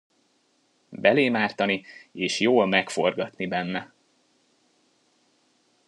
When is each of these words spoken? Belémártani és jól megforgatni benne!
Belémártani 0.89 1.83
és 2.11 2.39
jól 2.39 2.65
megforgatni 2.67 3.47
benne! 3.47 3.93